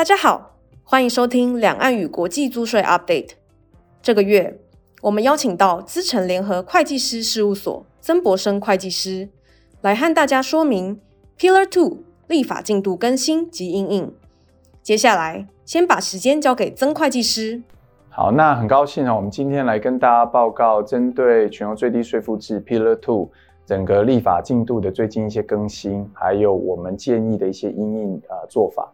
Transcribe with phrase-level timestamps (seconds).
[0.00, 3.32] 大家好，欢迎收听两岸与国际租税 Update。
[4.00, 4.58] 这个月，
[5.02, 9.28] 我们邀请到资诚联合会计师事务所曾博生会计师
[9.82, 10.98] 来和大家说明
[11.38, 14.14] Pillar Two 立法进度更新及应应。
[14.82, 17.62] 接下来，先把时间交给曾会计师。
[18.08, 23.30] 好，那很高兴呢，我们今天来跟大家报告针对全球最低税负制 Pillar Two
[23.66, 28.90] 整个立法进度的最近一些更新，还有我们建议的一些应应啊做法。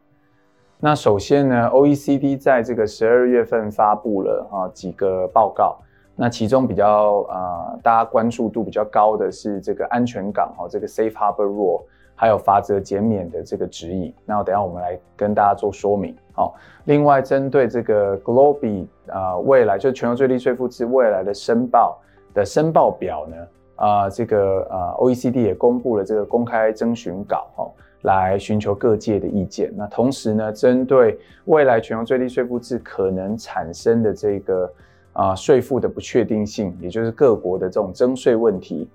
[0.79, 5.79] 那首先呢，OECD 在这个十二月份发布了啊几个报告，
[6.15, 11.81] 那其中比较啊大家关注度比较高的是这个安全港哈，这个 Safe Harbor Rule，
[12.15, 14.13] 还有罚则减免的这个指引。
[14.27, 16.15] 那等下我们来跟大家做说明。
[16.35, 16.55] 好，
[16.85, 21.99] 另外针对这个 GloBE 啊未来就全球最低税负制未来的申报
[22.35, 23.37] 的申报表呢
[23.77, 27.67] 啊这个啊 OECD 也公布了这个公开征询稿哈。
[28.07, 29.73] 来寻求各界的意见。
[29.77, 34.73] 那同时呢，针对未来全球最低税负制可能产生的这个
[35.13, 38.89] 啊税负的不确定性，也就是各国的这种征税问题，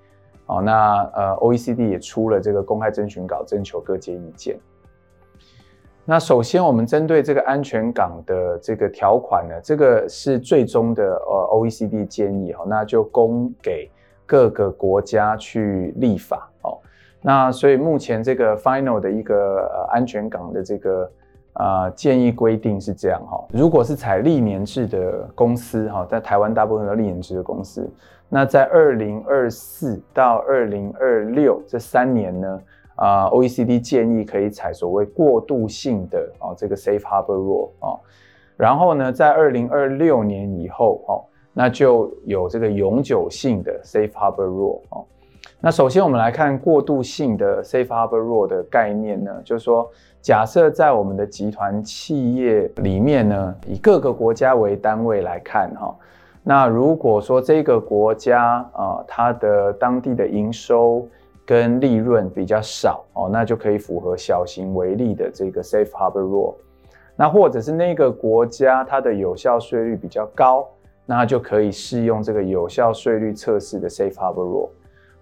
[0.46, 4.58] 啊，那呃 OECD 也出了这个公开征询稿，征求各界意见。
[6.04, 13.90] 那首先我们针对这个安全港的这个条款呢，这个是最终的呃 OECD 建议哈，那就供给
[14.26, 16.51] 各个国家去立法。
[17.24, 21.12] 那所以目前这个 final 的一个呃安全港的这个、
[21.54, 27.88] 呃、建议规定是这样哈，如果是采历年制的公司哈，在台湾大部分都历年制的公司，
[28.28, 32.62] 那在二零二四到二零二六这三年呢
[32.96, 37.94] 啊、OECD 建议可以采所谓过渡性的啊这个 Safe Harbor Rule 啊，
[38.58, 41.22] 然后呢在二零二六年以后哦，
[41.54, 45.06] 那就有这个永久性的 Safe Harbor Rule 啊。
[45.64, 49.88] 那首先，我们来看过渡性的 Safe Harbor Rule 的概念呢，就是说，
[50.20, 55.96] 假设在我们的集团企业里面呢，以各个国家为单位来看哈，
[56.42, 61.08] 那如果说这个国家啊，它的当地的营收
[61.46, 66.56] 跟利润比较少哦，那就可以符合小型为例的这个 Safe Harbor Rule。
[67.16, 70.68] 那或者是那个国家它的有效税率比较高，
[71.06, 74.70] 那就可以适用这个有效税率测试的 Safe Harbor Rule。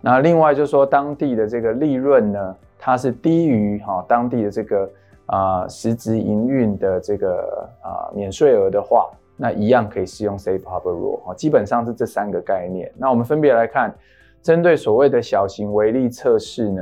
[0.01, 4.89] 那另外就是说，当地的这个利润呢，它是低于哈当地的这个
[5.25, 12.89] 啊实质营运的这个啊免税额的话，那一样可以适用 Safe Harbor Rule 哈，基本上是这三个概念。
[12.97, 13.93] 那我们分别来看，
[14.41, 16.81] 针对所谓的小型微利测试呢，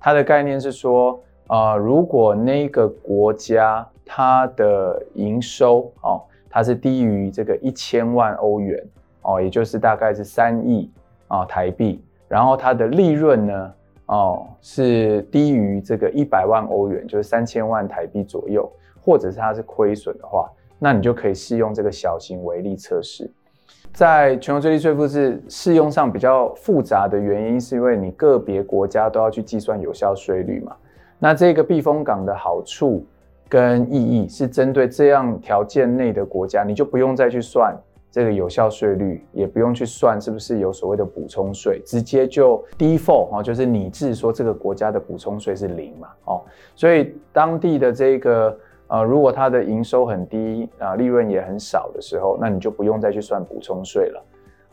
[0.00, 8.84] 它的概念是说啊，如果那个国家它的营收哦，它是低于这个一千万欧元
[9.22, 10.90] 哦，也就是大概是三亿
[11.28, 12.04] 啊台币。
[12.30, 13.72] 然后它的利润呢，
[14.06, 18.70] 哦，是低于这个一百万欧元，就是三千万台币左右，
[19.02, 20.48] 或者是它是亏损的话，
[20.78, 23.28] 那你就可以适用这个小型微利测试。
[23.92, 30.76] 在全球最低税负制适用上比较复杂的原因，是因为你个别国家都要去计算有效税率嘛。
[31.18, 33.04] 那这个避风港的好处
[33.48, 37.76] 跟意义是针对这样条件内的国家，你就不用再去算。
[38.10, 46.42] 这个有效税率也不用去算是不是有所谓的补充税，直接就 default 哈，就是拟制说这个国家的补充税是零嘛，哦，
[46.74, 54.24] 所以当地的这个呃，如果它的营收很低啊，利润也很少的时候，那你就不用再去算补充税了，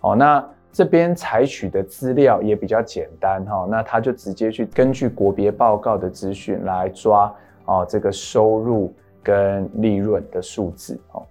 [0.02, 7.32] 哦，那这边采取的资料也比较简单哈，那他就直接去根据国别报告的资讯来抓
[7.66, 11.22] 哦这个收入跟利润的数字哦。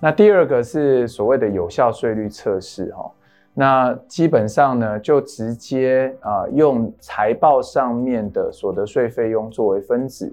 [0.00, 3.10] 那第二个是所谓的有效税率测试哈，
[3.52, 10.32] 那基本上呢就直接啊用财报上面的所得税费用作为分子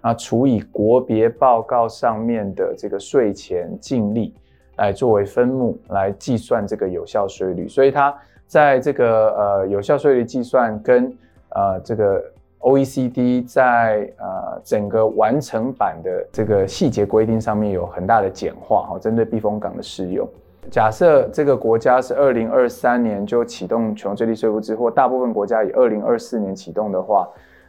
[0.00, 4.32] 啊除以国别报告上面的这个税前净利
[4.76, 8.16] 来作为分母来计算这个有效税率，所以它
[8.46, 11.12] 在这个呃有效税率计算跟
[11.50, 12.22] 呃这个。
[12.60, 20.28] OECD 在呃整个完成版的这个细节规定上面有很大的简化哈，针对避风港的适用。
[20.70, 27.26] 假设这个国家是二零二三年就启动全球最低税负制，或大部分国家以二零二四年启动的话，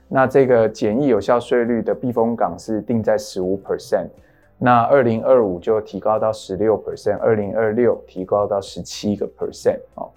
[0.10, 4.08] 那这个简易有效税率的避风港是定在十五 percent，
[4.58, 10.10] 那二零二五就提高到十六 percent，二零二六提高到十七个 percent 哦。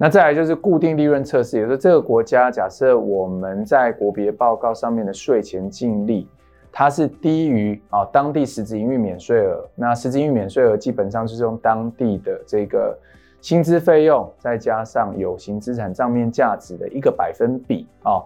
[0.00, 6.28] 那再来就是固定利润测试，也就是这个国家假设我们在国别报告上面的税前净利，
[6.70, 9.68] 它是低于啊当地实质营运免税额。
[9.74, 12.96] 那实质营运免税额基本上就是用当地的这个
[13.40, 18.22] 薪资费用，再加上有形资产账面价值的一个百分比啊，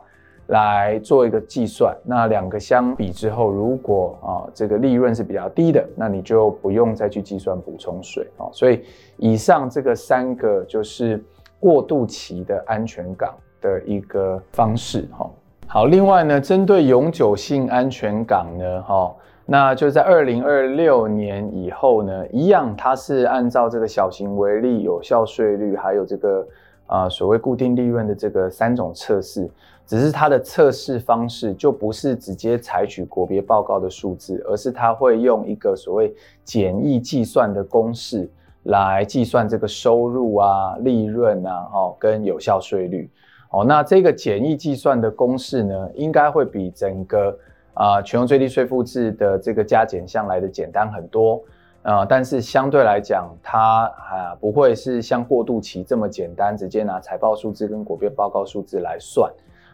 [0.48, 1.96] 来做一个计算。
[2.04, 8.44] 那两个相比之后，如果啊这个利润是比较低的，那你就不用再去计算补充税啊。
[8.52, 8.82] 所以
[9.16, 11.22] 以上这个三个就是
[11.62, 15.30] 过渡期的安全港的一个方式哈。
[15.68, 19.14] 好，另外呢，针对永久性安全港呢，哈，
[19.46, 26.44] 那就在二零二六年以后呢，一样，它是按照这个小型微利、有效税率，还有这个
[26.88, 29.48] 啊、所谓固定利润的这个三种测试，
[29.86, 36.12] 只是它的测试方式就不是直接采取国别报告的数字，而是它会用一个所谓
[36.42, 38.28] 简易计算的公式
[38.64, 43.10] 来计算这个收入啊、利润啊，哈，跟有效税率。
[43.50, 47.38] 哦，那这个简易计算的公式呢，应该会比整个
[47.74, 51.42] 啊、全球最低税负制的这个加减项来的简单很多
[51.82, 59.28] 啊、但是相对来讲，它啊不会是像过渡期这么简单，直接拿财报数字跟国别报告数字来算。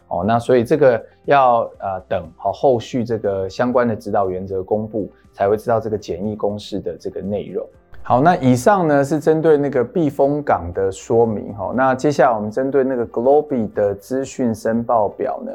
[0.08, 7.68] 哦，那所以这个要呃等好后续这个相关的指导原则公布，才会知道这个简易公式的这个内容。
[8.08, 11.74] 好，那以上呢是针对那个避风港的说明哈。
[11.74, 15.52] 那接下来我们针对那个 GloBE 的资讯申报表呢，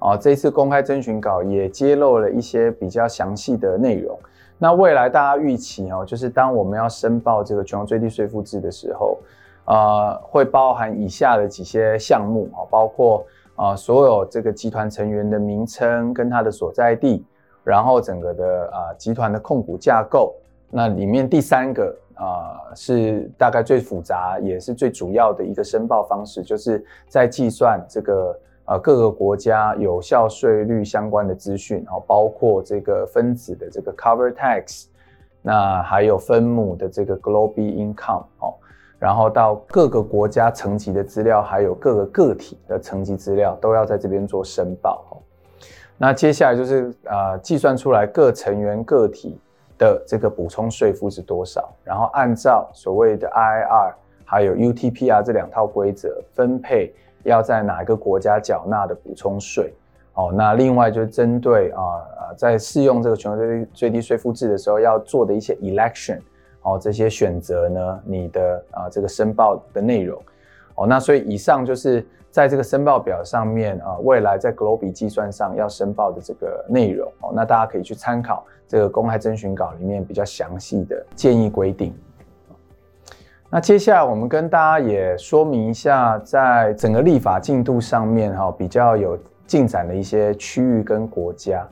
[0.00, 4.18] 啊，这次公开征询稿也揭露了一些比较详细的内容。
[4.58, 9.18] 那未来大家预期哦，就是当我们要申报这个全球最低税负制的时候，
[9.64, 13.24] 啊，会包含以下的几些项目啊，包括
[13.56, 17.24] 啊所有这个集团成员的名称跟他的所在地，
[17.62, 20.34] 然后整个的啊集团的控股架构。
[20.76, 34.86] 那里面第三个啊、是大概最复杂也是最主要的一个申报方式，就是在计算这个呃各个国家有效税率相关的资讯，然后包括这个分子的这个 cover tax，
[35.42, 38.54] 那还有分母的这个 global income 哦，
[38.98, 45.22] 然后到各个国家层级的资料，还有各个个体的层级资料，都要在这边做申报。
[45.98, 49.38] 那接下来就是啊，计算出来各成员个体。
[49.78, 51.74] 的这个补充税负是多少？
[51.84, 53.94] 然后按照所谓的 IIR
[54.24, 56.94] 还有 UTPR 这两套规则分配，
[57.24, 59.72] 要在哪一个国家缴纳的补充税？
[60.14, 66.20] 哦，那另外就是针对啊啊，在适用这个全球最低最低税负制的时候要做的一些 election，
[66.62, 70.22] 哦，这些选择呢，你的啊这个申报的内容。
[70.76, 81.94] 哦，那所以以上就是在这个申报表上面啊，未来在 GloBE 计算上要申报的这个内容哦，那大家可以去参考这个公开征询稿里面比较详细的建议规定。
[83.48, 89.16] 那接下来我们跟大家也说明一下，在整个立法进度上面哈，比较有
[89.46, 91.64] 进展的一些区域跟国家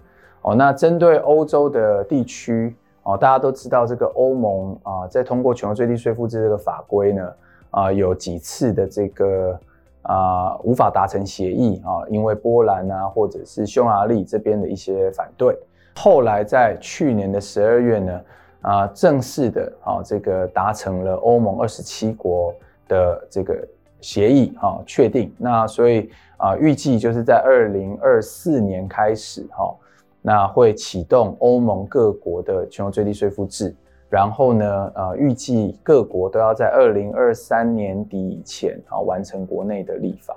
[0.43, 0.55] 哦。
[0.55, 2.73] 那针对欧洲的地区
[3.03, 7.33] 哦，大家都知道这个欧盟啊，在通过全球最低税负制这个法规呢。
[7.71, 9.59] 啊，有几次的这个
[10.03, 15.57] 啊无法达成协议啊，因为波兰啊或者是匈牙利这边的一些反对，
[15.97, 18.21] 后来在去年的十二月呢，
[18.63, 22.55] 啊正式的啊这个达成了欧盟二十七国
[22.89, 23.67] 的这个
[24.01, 29.73] 协议啊确定，那所以啊预计就是在二零二四年开始哈，
[30.21, 33.75] 那会启动欧盟各国的全球最低税负制。
[34.13, 40.37] 然后呢，呃，预计各国都要在二零二三年底以前啊完成国内的立法。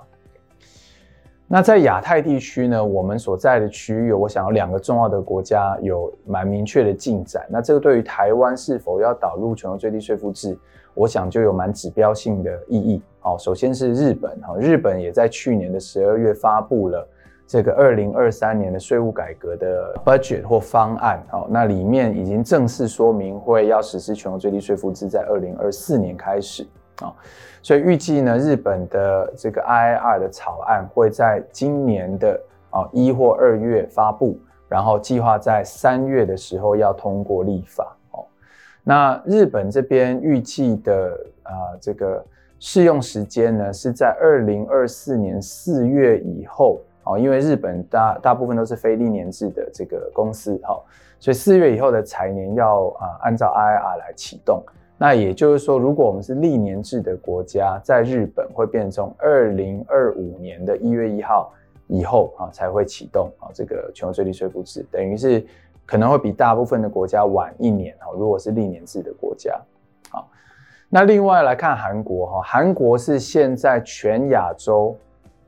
[1.46, 7.46] 那在亚太地区呢，我们所在的区域，我想有两个重要的国家有蛮明确的进展。
[7.50, 10.56] 那这个对于台湾是否要导入全球最低税负制，
[10.94, 13.02] 我想就有蛮指标性的意义。
[13.20, 17.06] 好，首先是日本，哈，日本也在去年的十二月发布了。
[17.46, 26.66] 这个二零二三年的税务改革的 budget 或方案，哦，那里面已经正式说明会要实施全国最低税负制，在二零二四年开始，
[27.00, 27.14] 啊，
[27.62, 34.36] 所以预计呢，日本的这个 IIR 的草案会在今年的啊一或二月发布，
[34.68, 38.26] 然后计划在三月的时候要通过立法，哦，
[38.82, 42.24] 那日本这边预计的啊这个
[42.58, 46.80] 适用时间呢是在二零二四年四月以后。
[47.06, 50.76] 哦，因为日本大大部分都是非历年制的这个公司，哈，
[51.20, 54.60] 所以四月以后的财年要啊按照 IIR 来启动。
[54.98, 61.52] 那也就是说，如果我们是历年制的国家，在日本会变成二零二五年的一月一号
[61.86, 65.46] 以后啊才会启动啊这个全球最低税负制，等于是
[65.84, 68.10] 可能会比大部分的国家晚一年哈。
[68.14, 69.54] 如果是历年制的国家，
[70.10, 70.28] 好，
[70.88, 74.96] 那另外来看韩国哈，韩国是现在全亚洲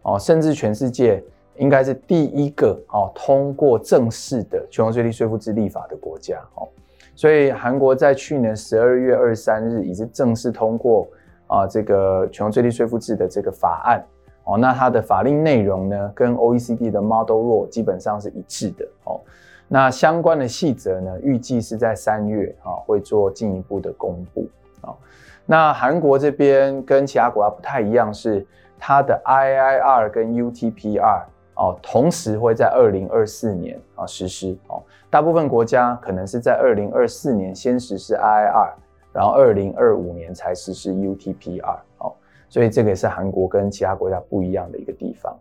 [0.02, 1.20] 哦，甚至全世界。
[1.58, 6.66] 应该是第一个哦，通过正式的全球最低税负制立法的国家哦，
[7.14, 11.06] 所以韩国在去年十二月二十三日已经正式通过
[11.46, 14.04] 啊这个全球最低税负制的这个法案
[14.44, 19.20] 哦，那它的法令内容呢，跟 OECD 的 Model Rule 基本上是一致的哦。
[19.66, 24.48] 那相关的细则呢，预计是在三月啊会做进一步的公布
[24.80, 24.96] 啊。
[25.44, 28.46] 那韩国这边跟其他国家不太一样，是
[28.78, 31.22] 它的 IIR 跟 UTPR
[31.58, 34.80] 哦，同时会在二零二四年啊实施哦。
[35.10, 38.70] 大部分国家可能是在二零二四年先实施 IIR，
[39.12, 42.12] 然后二零二五年才实施 UTPR 哦。
[42.48, 45.36] 所以这个也是韩国跟其他国家不一样的一个地方。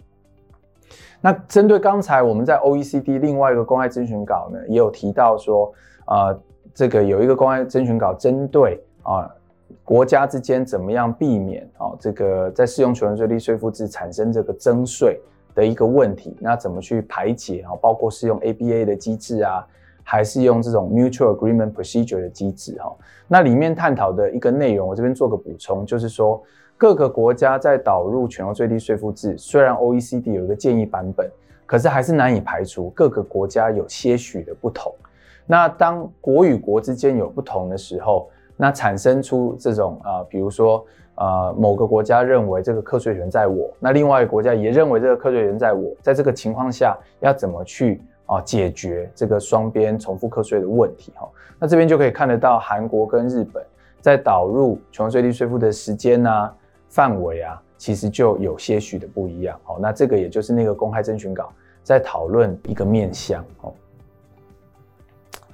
[1.21, 5.73] 那针对刚才我们在 OECD 另外一个公开征询稿呢，也有提到说，
[6.05, 6.39] 呃，
[6.73, 9.29] 这个有一个公开征询稿针对啊、
[9.83, 15.19] 国家之间怎么样避免啊、这个在适用全球最低税负制产生这个征税
[15.57, 17.73] 的一个问题，那怎么去排解啊？
[17.81, 19.65] 包括是用 ABA 的机制啊，
[20.03, 22.95] 还是用这种 Mutual Agreement Procedure 的机制哈？
[23.27, 26.41] 那里面探讨的一个内容，我这边做个补充，就是说。
[26.79, 31.27] 各个国家在导入全球最低税负制，虽然 OECD 有一个建议版本，
[31.65, 34.93] 可是还是难以排除各个国家有些许的不同。
[35.47, 40.85] 那当国与国之间有不同的时候，那产生出这种啊、呃，比如说、
[41.17, 51.11] 呃，某个国家认为这个课税权在我，那另外一个国家也认为这个课税权在我，在这个情况下要怎么去啊、呃、解决这个双边重复课税的问题？
[51.15, 53.63] 哈，那这边就可以看得到韩国跟日本
[53.99, 56.55] 在导入全球最低税负的时间呢、啊。
[56.89, 59.77] 范围啊，其实就有些许的不一样哦。
[59.77, 61.51] 那这个也就是那个公开征询稿
[61.83, 63.73] 在讨论一个面向哦。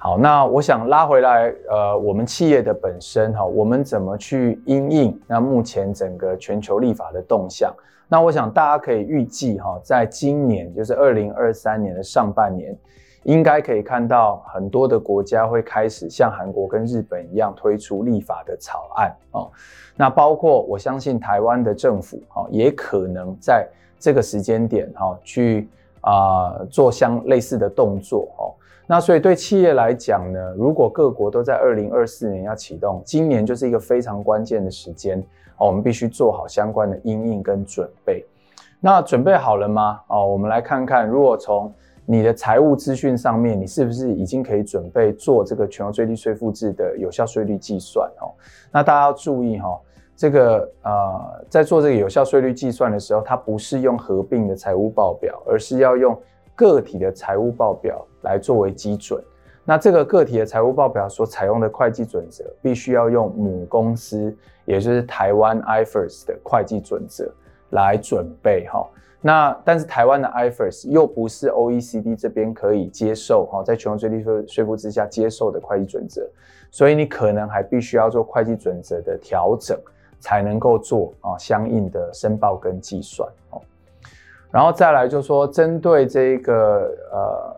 [0.04, 7.74] 好，那我想拉回来，呃，我们企业的本身哈，我们怎么去因应那目前整个全球立法的动向？
[8.06, 12.76] 那我想大家可以预计哈，在今年就是二零二三年的上半年。
[13.22, 19.50] 应该可以看到很多的国家会开始像韩国跟日本一样推出立法的草案哦。
[19.96, 23.66] 那包括我相信台湾的政府哈，也可能在
[23.98, 25.66] 这个时间点哈去
[26.04, 28.52] 啊做相类似的动作哦。
[28.86, 35.18] 那所以对企业来讲呢，如果各国都在二零二四年要启动，今年就是一个非常关键的时间
[35.56, 38.24] 哦，我们必须做好相关的因应跟准备。
[38.80, 40.00] 那准备好了吗？
[40.08, 41.72] 哦，我们来看看，如果从
[42.04, 48.06] 你的财务资讯上面，你是不是已经可以准备做这个全球最低税负制的有效税率计算？
[48.20, 48.28] 哦，
[48.70, 49.80] 那大家要注意哈，
[50.16, 56.16] 这个呃，在做这个有效税率计算的时候，它不是用合并的财务报表，而是要用
[56.54, 59.22] 个体的财务报表来作为基准。
[59.64, 64.32] 那这个个体的财务报表所采用的会计准则，必须要用母公司，
[64.66, 67.28] 也就是台湾 IFRS 的会计准则
[67.70, 68.86] 来准备哈。
[69.22, 76.28] 那但是台湾的 IFRS 又不是 OECD 这边可以接受哈，在全球最低税税负之下接受的会计准则，
[76.70, 79.80] 所以你可能还必须要做会计准则的调整，
[80.24, 83.60] 才能够做啊相应的申报跟计算哦。
[84.50, 87.56] 然后再来就是说，针对这个呃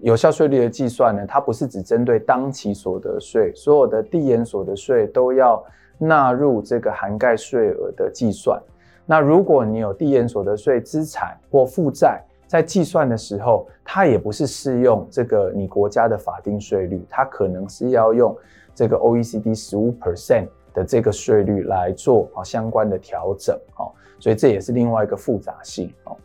[0.00, 5.64] 有效税率的计算呢，它不是只针对当期所得税，所有的递延所得税都要
[5.96, 8.60] 纳入这个涵盖税额的计算。
[9.06, 18.36] 那如果你有递延所得税资产或负债，在计算的时候，它也不是适用这个你国家的法定税率，它可能是要用
[18.74, 26.16] 这个 OECD 十五 percent 的这个税率来做啊相关的调整哦，所以这也是另外一个复杂性哦。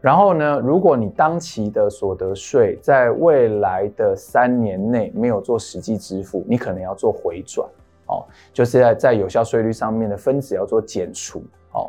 [0.00, 7.68] 然后呢，如果你当期的所得税在未来的三年内没有做实际支付，你可能要做回转
[8.06, 11.42] 哦，就是在在有效税率上面的分子要做减除。
[11.72, 11.88] 哦，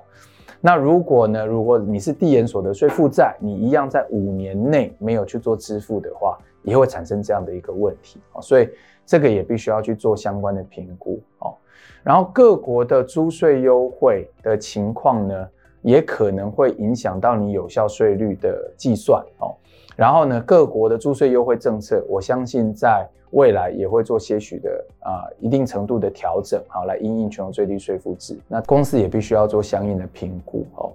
[0.64, 1.44] 那如果呢？
[1.44, 8.42] 如果你是递延所得税负债，你一样在五年内没有去做支付的话，也会产生这样的一个问题哦。
[8.42, 8.70] 所以
[9.04, 11.56] 这个也必须要去做相关的评估哦。
[12.04, 15.50] 然后各国的租税优惠的情况呢，
[15.82, 19.56] 也可能会影响到你有效税率的计算哦。
[19.96, 28.38] 然后呢，各国的注税优惠政策，我相信在未来也会做些许的啊、一定程度的调整，好来因应全球最低税负制。
[28.48, 30.92] 那公司也必须要做相应的评估哦。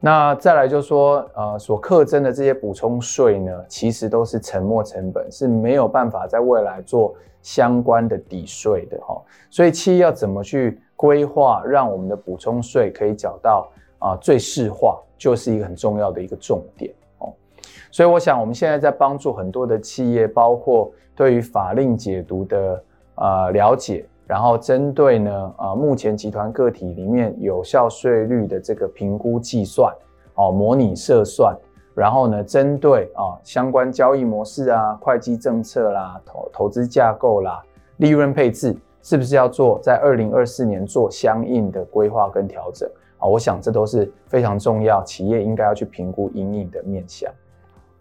[0.00, 9.20] 那再来就说，呃，所课征的这些补充税呢，其实都是沉没成本，是没有办法在未来做相关的抵税的哈。
[9.50, 13.68] 所以企业要怎么去规划，让我们的补充税可以缴到
[13.98, 16.94] 啊、最适化，就是一个很重要的一个重点。
[17.90, 22.82] 所以我想，我们现在在帮助很多的企业，包括对于法令解读的
[23.14, 29.92] 呃了解，然后针对呢呃目前集团个体里面有效税率的这个评估计算
[30.34, 31.56] 哦，模拟设算，
[31.94, 37.62] 然后呢针对啊相关交易模式啊、会计政策啦、投投资架构啦、
[37.96, 42.88] 利润配置，是不是要做在二零二四年做相应的规划跟调整？
[43.16, 47.32] 啊，我想这都是非常重要，企业应该要去评估因应的面向。